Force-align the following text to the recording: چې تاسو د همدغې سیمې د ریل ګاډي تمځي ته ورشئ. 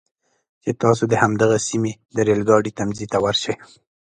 چې 0.63 0.71
تاسو 0.83 1.03
د 1.07 1.13
همدغې 1.23 1.59
سیمې 1.67 1.93
د 2.15 2.17
ریل 2.27 2.41
ګاډي 2.49 2.71
تمځي 2.77 3.07
ته 3.13 3.17
ورشئ. 3.25 3.55